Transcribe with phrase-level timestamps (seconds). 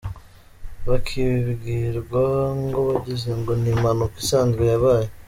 [0.89, 2.23] Bakibibwirwa
[2.63, 5.07] ngo bagize ngo ni impanuka isanzwe yabaye.